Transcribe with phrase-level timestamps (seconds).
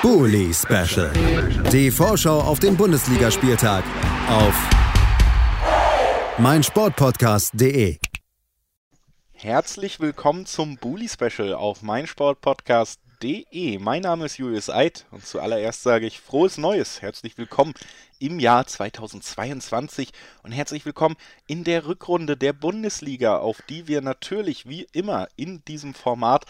[0.00, 1.10] Bully Special.
[1.72, 3.82] Die Vorschau auf den Bundesligaspieltag
[4.28, 4.54] auf
[6.38, 7.98] meinsportpodcast.de.
[9.32, 13.80] Herzlich willkommen zum Bully Special auf meinsportpodcast.de.
[13.80, 17.02] Mein Name ist Julius Eid und zuallererst sage ich frohes Neues.
[17.02, 17.74] Herzlich willkommen
[18.20, 20.10] im Jahr 2022
[20.44, 21.16] und herzlich willkommen
[21.48, 26.44] in der Rückrunde der Bundesliga, auf die wir natürlich wie immer in diesem Format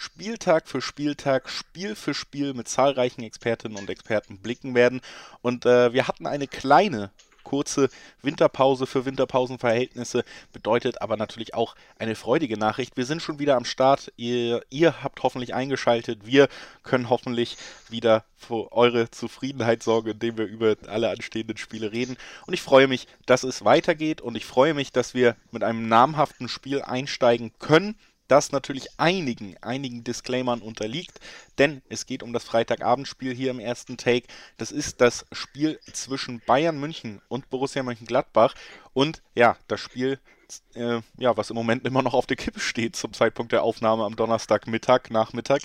[0.00, 5.02] Spieltag für Spieltag, Spiel für Spiel mit zahlreichen Expertinnen und Experten blicken werden.
[5.42, 7.10] Und äh, wir hatten eine kleine
[7.44, 7.90] kurze
[8.22, 10.24] Winterpause für Winterpausenverhältnisse,
[10.54, 12.96] bedeutet aber natürlich auch eine freudige Nachricht.
[12.96, 14.10] Wir sind schon wieder am Start.
[14.16, 16.24] Ihr, ihr habt hoffentlich eingeschaltet.
[16.24, 16.48] Wir
[16.82, 17.58] können hoffentlich
[17.90, 22.16] wieder für eure Zufriedenheit sorgen, indem wir über alle anstehenden Spiele reden.
[22.46, 25.88] Und ich freue mich, dass es weitergeht und ich freue mich, dass wir mit einem
[25.88, 27.96] namhaften Spiel einsteigen können
[28.30, 31.18] das natürlich einigen, einigen Disclaimern unterliegt,
[31.58, 34.26] denn es geht um das Freitagabendspiel hier im ersten Take.
[34.56, 38.54] Das ist das Spiel zwischen Bayern München und Borussia Mönchengladbach
[38.92, 40.20] und ja, das Spiel,
[40.74, 44.04] äh, ja, was im Moment immer noch auf der Kippe steht zum Zeitpunkt der Aufnahme
[44.04, 45.62] am Donnerstagmittag, Nachmittag,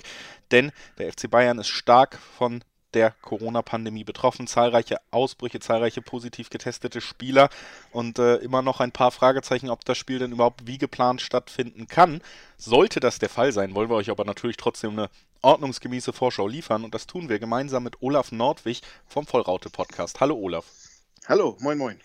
[0.50, 2.62] denn der FC Bayern ist stark von
[2.96, 4.46] der Corona-Pandemie betroffen.
[4.46, 7.50] Zahlreiche Ausbrüche, zahlreiche positiv getestete Spieler
[7.92, 11.88] und äh, immer noch ein paar Fragezeichen, ob das Spiel denn überhaupt wie geplant stattfinden
[11.88, 12.22] kann.
[12.56, 15.10] Sollte das der Fall sein, wollen wir euch aber natürlich trotzdem eine
[15.42, 20.20] ordnungsgemäße Vorschau liefern und das tun wir gemeinsam mit Olaf Nordwig vom Vollraute-Podcast.
[20.20, 20.64] Hallo Olaf.
[21.28, 22.00] Hallo, moin moin.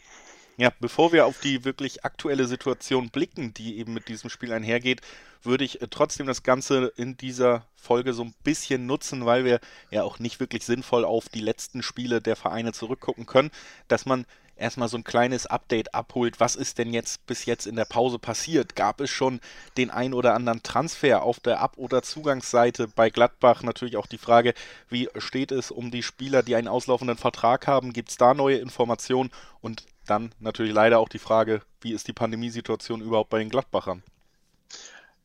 [0.62, 5.02] Ja, bevor wir auf die wirklich aktuelle Situation blicken, die eben mit diesem Spiel einhergeht,
[5.42, 9.60] würde ich äh, trotzdem das Ganze in dieser Folge so ein bisschen nutzen, weil wir
[9.90, 13.50] ja auch nicht wirklich sinnvoll auf die letzten Spiele der Vereine zurückgucken können,
[13.88, 16.40] dass man erstmal so ein kleines Update abholt.
[16.40, 18.76] Was ist denn jetzt bis jetzt in der Pause passiert?
[18.76, 19.42] Gab es schon
[19.78, 23.64] den ein oder anderen Transfer auf der Ab- oder Zugangsseite bei Gladbach?
[23.64, 24.54] Natürlich auch die Frage,
[24.90, 27.94] wie steht es um die Spieler, die einen auslaufenden Vertrag haben?
[27.94, 29.32] Gibt es da neue Informationen?
[29.62, 34.04] Und dann natürlich leider auch die Frage, wie ist die Pandemiesituation überhaupt bei den Gladbachern?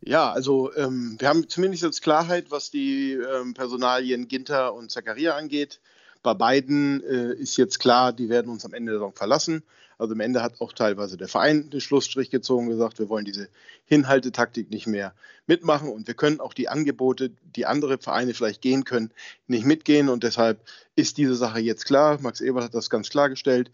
[0.01, 5.37] Ja, also ähm, wir haben zumindest jetzt Klarheit, was die ähm, Personalien Ginter und Zakaria
[5.37, 5.81] angeht.
[6.23, 9.63] Bei beiden äh, ist jetzt klar, die werden uns am Ende der Saison verlassen.
[9.99, 13.49] Also am Ende hat auch teilweise der Verein den Schlussstrich gezogen, gesagt, wir wollen diese
[13.87, 15.15] Hinhaltetaktik nicht mehr
[15.47, 19.11] mitmachen und wir können auch die Angebote, die andere Vereine vielleicht gehen können,
[19.47, 20.61] nicht mitgehen und deshalb
[20.97, 22.19] ist diese Sache jetzt klar.
[22.21, 23.71] Max Ebert hat das ganz klargestellt.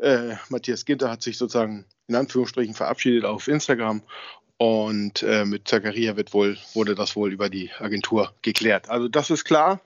[0.00, 4.02] Äh, Matthias Ginter hat sich sozusagen in Anführungsstrichen verabschiedet auf Instagram
[4.56, 8.90] und äh, mit Zakaria wird wohl, wurde das wohl über die Agentur geklärt.
[8.90, 9.80] Also das ist klar.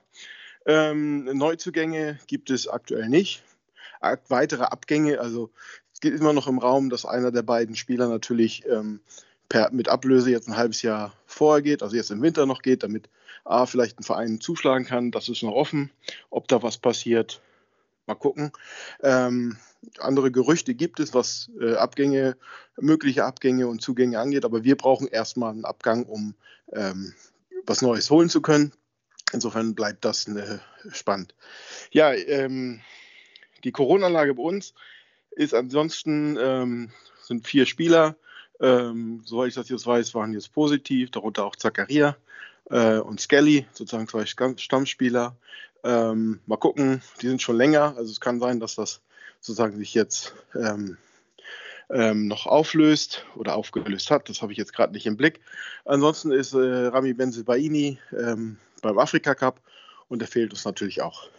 [0.65, 3.43] Ähm, Neuzugänge gibt es aktuell nicht.
[4.27, 5.49] Weitere Abgänge, also
[5.93, 8.99] es geht immer noch im Raum, dass einer der beiden Spieler natürlich ähm,
[9.47, 12.83] per, mit Ablöse jetzt ein halbes Jahr vorher geht, also jetzt im Winter noch geht,
[12.83, 13.09] damit
[13.45, 15.11] A vielleicht ein Verein zuschlagen kann.
[15.11, 15.91] Das ist noch offen.
[16.29, 17.41] Ob da was passiert,
[18.07, 18.51] mal gucken.
[19.01, 19.57] Ähm,
[19.99, 22.37] andere Gerüchte gibt es, was äh, Abgänge,
[22.79, 26.35] mögliche Abgänge und Zugänge angeht, aber wir brauchen erstmal einen Abgang, um
[26.71, 27.13] ähm,
[27.65, 28.73] was Neues holen zu können.
[29.31, 30.59] Insofern bleibt das äh,
[30.91, 31.33] spannend.
[31.91, 32.81] Ja, ähm,
[33.63, 34.73] die Corona-Lage bei uns
[35.31, 36.91] ist ansonsten, ähm,
[37.21, 38.15] sind vier Spieler,
[38.59, 42.15] ähm, soweit ich das jetzt weiß, waren jetzt positiv, darunter auch Zakaria
[42.69, 45.35] äh, und Skelly, sozusagen zwei Stammspieler.
[45.83, 49.01] Ähm, mal gucken, die sind schon länger, also es kann sein, dass das
[49.45, 50.97] sozusagen sich jetzt ähm,
[51.91, 54.27] ähm, noch auflöst oder aufgelöst hat.
[54.27, 55.39] Das habe ich jetzt gerade nicht im Blick.
[55.85, 59.61] Ansonsten ist äh, Rami Benzelbaini ähm, beim Afrika Cup
[60.09, 61.29] und der fehlt uns natürlich auch.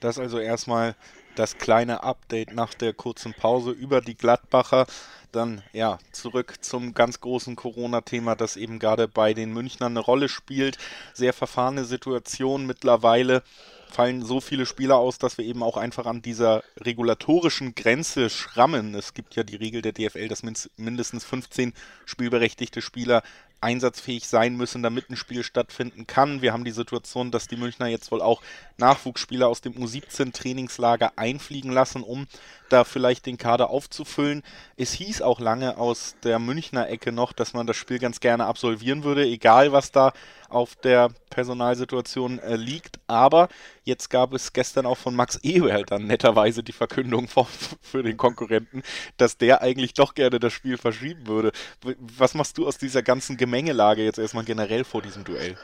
[0.00, 0.96] Das also erstmal
[1.36, 4.86] das kleine Update nach der kurzen Pause über die Gladbacher.
[5.30, 10.28] Dann ja, zurück zum ganz großen Corona-Thema, das eben gerade bei den Münchnern eine Rolle
[10.28, 10.76] spielt.
[11.14, 13.44] Sehr verfahrene Situation mittlerweile
[13.90, 18.94] fallen so viele Spieler aus, dass wir eben auch einfach an dieser regulatorischen Grenze schrammen.
[18.94, 20.42] Es gibt ja die Regel der DFL, dass
[20.76, 21.74] mindestens 15
[22.06, 23.22] spielberechtigte Spieler
[23.60, 26.40] einsatzfähig sein müssen, damit ein Spiel stattfinden kann.
[26.42, 28.42] Wir haben die Situation, dass die Münchner jetzt wohl auch
[28.78, 32.26] Nachwuchsspieler aus dem U17-Trainingslager einfliegen lassen, um
[32.72, 34.42] da vielleicht den Kader aufzufüllen.
[34.76, 38.46] Es hieß auch lange aus der Münchner Ecke noch, dass man das Spiel ganz gerne
[38.46, 40.12] absolvieren würde, egal was da
[40.48, 42.98] auf der Personalsituation äh, liegt.
[43.06, 43.48] Aber
[43.84, 47.46] jetzt gab es gestern auch von Max Eberl dann netterweise die Verkündung von,
[47.82, 48.82] für den Konkurrenten,
[49.16, 51.52] dass der eigentlich doch gerne das Spiel verschieben würde.
[51.98, 55.56] Was machst du aus dieser ganzen Gemengelage jetzt erstmal generell vor diesem Duell?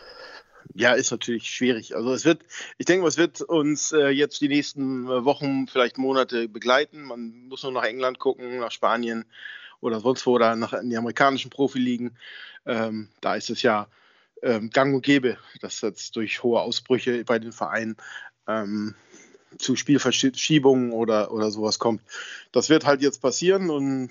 [0.75, 1.95] Ja, ist natürlich schwierig.
[1.95, 2.43] Also es wird,
[2.79, 7.03] ich denke, es wird uns äh, jetzt die nächsten äh, Wochen, vielleicht Monate begleiten.
[7.03, 9.25] Man muss nur nach England gucken, nach Spanien
[9.81, 12.17] oder sonst wo oder nach in die amerikanischen Profiligen.
[12.65, 13.89] Ähm, da ist es ja
[14.43, 17.97] ähm, gang und gäbe, dass jetzt durch hohe Ausbrüche bei den Vereinen
[18.47, 18.95] ähm,
[19.59, 22.03] zu Spielverschiebungen oder, oder sowas kommt.
[22.53, 24.11] Das wird halt jetzt passieren und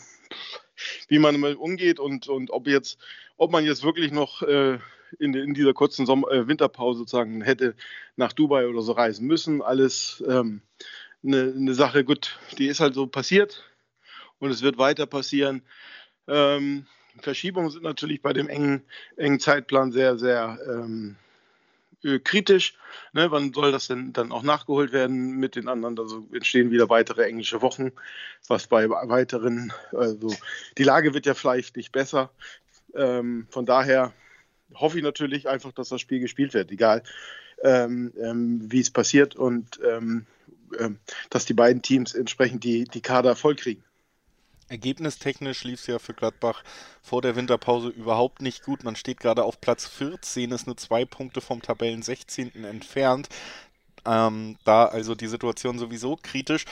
[1.08, 2.98] wie man damit umgeht und, und ob jetzt,
[3.38, 4.80] ob man jetzt wirklich noch äh,
[5.20, 7.76] in, in, dieser kurzen Sommer, äh, Winterpause sozusagen hätte
[8.16, 9.62] nach Dubai oder so reisen müssen.
[9.62, 10.62] Alles ähm,
[11.24, 13.64] eine, Sache, gut, die ist halt so passiert
[14.40, 15.64] und es wird weiter passieren.
[16.28, 16.86] Ähm,
[17.20, 18.84] Verschiebungen sind natürlich bei dem engen,
[19.16, 21.16] engen Zeitplan sehr, sehr ähm,
[22.04, 22.78] äh, kritisch.
[23.14, 25.98] Ne, wann soll das denn dann auch nachgeholt werden mit den anderen?
[25.98, 27.92] Also entstehen wieder weitere englische Wochen,
[28.48, 30.34] was bei weiteren, also
[30.78, 32.32] die Lage wird ja vielleicht nicht besser.
[32.94, 34.14] Ähm, von daher
[34.76, 37.04] hoffe ich natürlich einfach, dass das Spiel gespielt wird, egal
[37.64, 40.26] ähm, ähm, wie es passiert und ähm,
[40.80, 41.00] ähm,
[41.30, 43.84] dass die beiden Teams entsprechend die, die Kader vollkriegen.
[44.68, 46.64] Ergebnistechnisch lief es ja für Gladbach
[47.02, 48.84] vor der Winterpause überhaupt nicht gut.
[48.84, 52.64] Man steht gerade auf Platz 14, ist nur zwei Punkte vom Tabellen 16.
[52.66, 53.30] entfernt.
[54.08, 56.66] Ähm, da also die Situation sowieso kritisch.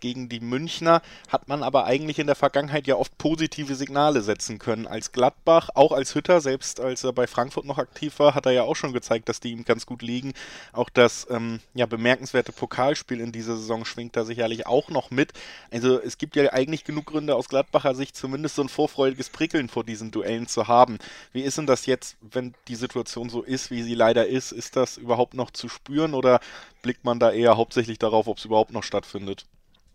[0.00, 4.58] Gegen die Münchner hat man aber eigentlich in der Vergangenheit ja oft positive Signale setzen
[4.58, 4.86] können.
[4.86, 8.52] Als Gladbach, auch als Hütter, selbst als er bei Frankfurt noch aktiv war, hat er
[8.52, 10.32] ja auch schon gezeigt, dass die ihm ganz gut liegen.
[10.72, 15.32] Auch das ähm, ja, bemerkenswerte Pokalspiel in dieser Saison schwingt da sicherlich auch noch mit.
[15.70, 19.68] Also es gibt ja eigentlich genug Gründe aus Gladbacher Sicht, zumindest so ein vorfreudiges Prickeln
[19.68, 20.98] vor diesen Duellen zu haben.
[21.32, 24.52] Wie ist denn das jetzt, wenn die Situation so ist, wie sie leider ist?
[24.52, 26.40] Ist das überhaupt noch zu spüren oder
[26.82, 29.46] blickt man da eher hauptsächlich darauf, ob es überhaupt noch stattfindet?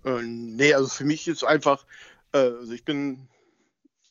[0.05, 1.85] Äh, nee, also für mich ist einfach,
[2.33, 3.27] äh, also ich bin,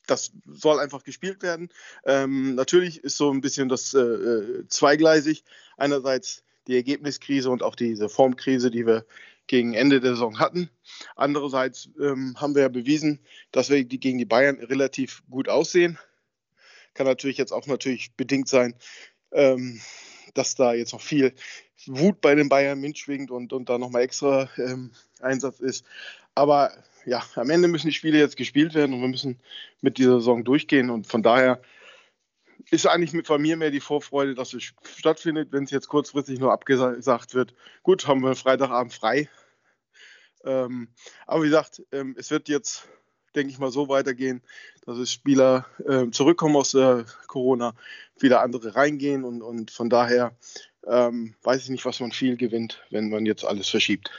[0.07, 1.71] das soll einfach gespielt werden.
[2.05, 5.45] Ähm, natürlich ist so ein bisschen das äh, äh, zweigleisig.
[5.77, 9.05] Einerseits die Ergebniskrise und auch diese Formkrise, die wir
[9.47, 10.71] gegen Ende der Saison hatten.
[11.17, 13.19] Andererseits ähm, haben wir ja bewiesen,
[13.51, 15.99] dass wir gegen die Bayern relativ gut aussehen.
[16.95, 18.77] Kann natürlich jetzt auch natürlich bedingt sein,
[19.33, 19.81] ähm,
[20.35, 21.35] dass da jetzt noch viel
[21.87, 25.85] Wut bei den Bayern mitschwingt und, und da nochmal extra ähm, Einsatz ist.
[26.35, 26.73] Aber
[27.07, 29.41] ja, am Ende müssen die Spiele jetzt gespielt werden und wir müssen
[29.81, 30.91] mit dieser Saison durchgehen.
[30.91, 31.61] Und von daher
[32.71, 35.53] ist eigentlich von mir mehr die Vorfreude, dass es stattfindet.
[35.53, 39.29] Wenn es jetzt kurzfristig nur abgesagt wird, gut, haben wir Freitagabend frei.
[40.45, 40.89] Ähm,
[41.27, 42.89] aber wie gesagt, ähm, es wird jetzt,
[43.35, 44.43] denke ich mal, so weitergehen,
[44.85, 47.75] dass es Spieler äh, zurückkommen aus der Corona,
[48.19, 50.33] wieder andere reingehen und, und von daher
[50.87, 54.11] ähm, weiß ich nicht, was man viel gewinnt, wenn man jetzt alles verschiebt.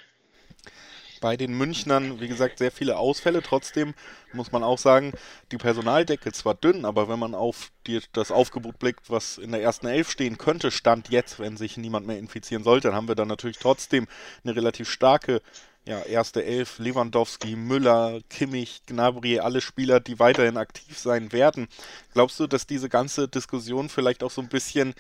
[1.22, 3.44] Bei den Münchnern, wie gesagt, sehr viele Ausfälle.
[3.44, 3.94] Trotzdem
[4.34, 5.14] muss man auch sagen,
[5.52, 9.62] die Personaldecke zwar dünn, aber wenn man auf die, das Aufgebot blickt, was in der
[9.62, 13.14] ersten Elf stehen könnte, Stand jetzt, wenn sich niemand mehr infizieren sollte, dann haben wir
[13.14, 14.08] dann natürlich trotzdem
[14.44, 15.44] eine relativ starke
[15.86, 21.68] ja, erste Elf, Lewandowski, Müller, Kimmich, Gnabry, alle Spieler, die weiterhin aktiv sein werden.
[22.14, 24.94] Glaubst du, dass diese ganze Diskussion vielleicht auch so ein bisschen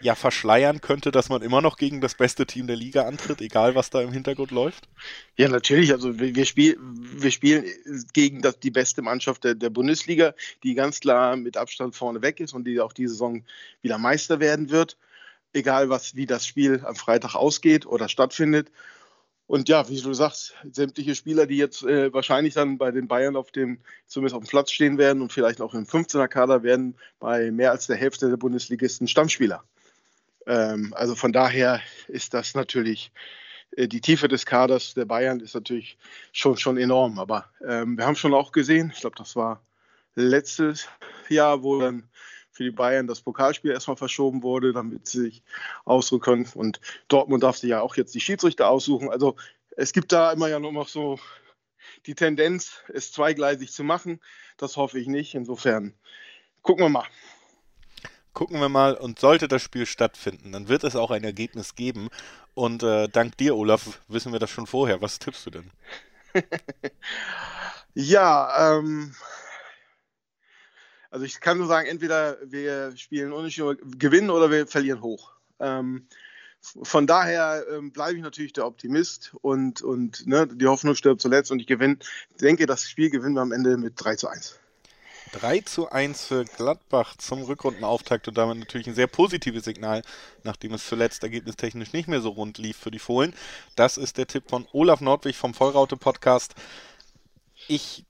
[0.00, 3.74] ja verschleiern könnte, dass man immer noch gegen das beste Team der Liga antritt, egal
[3.74, 4.88] was da im Hintergrund läuft?
[5.36, 5.92] Ja, natürlich.
[5.92, 7.64] Also wir, wir, spiel, wir spielen
[8.12, 12.40] gegen das, die beste Mannschaft der, der, Bundesliga, die ganz klar mit Abstand vorne weg
[12.40, 13.42] ist und die auch diese Saison
[13.80, 14.98] wieder Meister werden wird.
[15.54, 18.70] Egal was, wie das Spiel am Freitag ausgeht oder stattfindet.
[19.46, 23.36] Und ja, wie du sagst, sämtliche Spieler, die jetzt äh, wahrscheinlich dann bei den Bayern
[23.36, 26.96] auf dem, zumindest auf dem Platz stehen werden und vielleicht auch im 15er Kader werden
[27.20, 29.62] bei mehr als der Hälfte der Bundesligisten Stammspieler.
[30.46, 33.12] Ähm, also von daher ist das natürlich,
[33.76, 35.96] äh, die Tiefe des Kaders der Bayern ist natürlich
[36.32, 37.20] schon, schon enorm.
[37.20, 39.62] Aber ähm, wir haben schon auch gesehen, ich glaube, das war
[40.16, 40.88] letztes
[41.28, 42.08] Jahr, wo dann
[42.56, 45.42] für die Bayern das Pokalspiel erstmal verschoben wurde, damit sie sich
[45.84, 46.48] ausruhen können.
[46.54, 49.10] Und Dortmund darf sich ja auch jetzt die Schiedsrichter aussuchen.
[49.10, 49.36] Also
[49.76, 51.18] es gibt da immer ja nur noch so
[52.06, 54.20] die Tendenz, es zweigleisig zu machen.
[54.56, 55.34] Das hoffe ich nicht.
[55.34, 55.94] Insofern
[56.62, 57.06] gucken wir mal
[58.36, 58.94] gucken wir mal.
[58.94, 62.10] Und sollte das Spiel stattfinden, dann wird es auch ein Ergebnis geben.
[62.54, 65.02] Und äh, dank dir, Olaf, wissen wir das schon vorher.
[65.02, 65.70] Was tippst du denn?
[67.94, 69.14] ja, ähm,
[71.10, 75.32] also ich kann nur sagen, entweder wir spielen unentschieden, gewinnen oder wir verlieren hoch.
[75.60, 76.06] Ähm,
[76.60, 81.50] von daher ähm, bleibe ich natürlich der Optimist und, und ne, die Hoffnung stirbt zuletzt
[81.52, 81.98] und ich gewinne,
[82.40, 84.58] denke, das Spiel gewinnen wir am Ende mit 3 zu 1.
[85.32, 90.02] 3 zu 1 für Gladbach zum Rückrundenauftakt und damit natürlich ein sehr positives Signal,
[90.44, 93.34] nachdem es zuletzt ergebnistechnisch nicht mehr so rund lief für die Fohlen.
[93.74, 96.54] Das ist der Tipp von Olaf Nordwig vom Vollraute Podcast.
[97.68, 98.04] Ich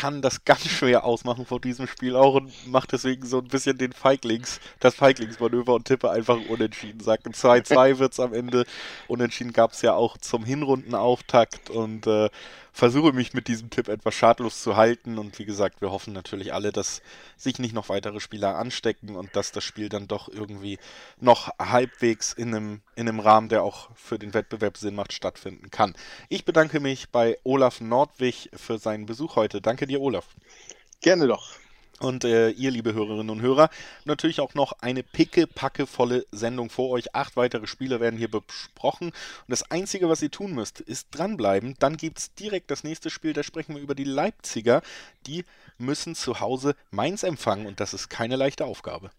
[0.00, 3.76] kann das ganz schwer ausmachen vor diesem Spiel auch und mache deswegen so ein bisschen
[3.76, 7.00] den Feiglings, das Feiglingsmanöver und tippe einfach unentschieden.
[7.00, 8.64] Sag 2-2 wird es am Ende.
[9.08, 12.30] Unentschieden gab es ja auch zum Hinrundenauftakt und äh,
[12.72, 15.18] versuche mich mit diesem Tipp etwas schadlos zu halten.
[15.18, 17.02] Und wie gesagt, wir hoffen natürlich alle, dass
[17.36, 20.78] sich nicht noch weitere Spieler anstecken und dass das Spiel dann doch irgendwie
[21.18, 25.70] noch halbwegs in einem, in einem Rahmen, der auch für den Wettbewerb Sinn macht, stattfinden
[25.70, 25.94] kann.
[26.28, 29.60] Ich bedanke mich bei Olaf Nordwig für seinen Besuch heute.
[29.60, 30.26] Danke dir, Olaf.
[31.00, 31.54] Gerne doch.
[32.00, 33.68] Und äh, ihr, liebe Hörerinnen und Hörer,
[34.06, 37.14] natürlich auch noch eine picke-packe-volle Sendung vor euch.
[37.14, 39.08] Acht weitere Spiele werden hier besprochen.
[39.08, 41.74] Und das Einzige, was ihr tun müsst, ist dranbleiben.
[41.78, 43.34] Dann gibt es direkt das nächste Spiel.
[43.34, 44.80] Da sprechen wir über die Leipziger.
[45.26, 45.44] Die
[45.76, 47.66] müssen zu Hause Mainz empfangen.
[47.66, 49.10] Und das ist keine leichte Aufgabe.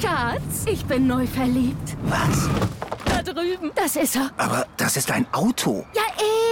[0.00, 1.96] Schatz, ich bin neu verliebt.
[2.04, 2.48] Was?
[3.04, 3.72] Da drüben.
[3.74, 4.30] Das ist er.
[4.36, 5.84] Aber das ist ein Auto.
[5.94, 6.02] Ja,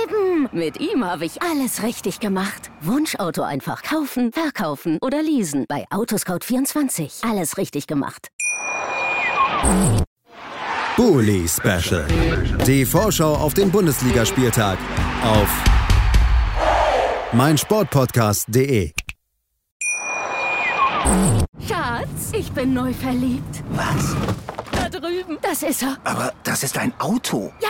[0.04, 0.48] eben.
[0.52, 2.70] Mit ihm habe ich alles richtig gemacht.
[2.80, 5.64] Wunschauto einfach kaufen, verkaufen oder leasen.
[5.68, 7.28] Bei Autoscout24.
[7.28, 8.28] Alles richtig gemacht.
[10.96, 12.06] Bully Special.
[12.66, 14.78] Die Vorschau auf den Bundesligaspieltag
[15.24, 15.48] auf
[17.32, 18.92] meinsportpodcast.de.
[21.66, 23.62] Schatz, ich bin neu verliebt.
[23.70, 24.14] Was?
[24.72, 25.38] Da drüben.
[25.42, 25.96] Das ist er.
[26.04, 27.52] Aber das ist ein Auto.
[27.60, 27.69] Ja,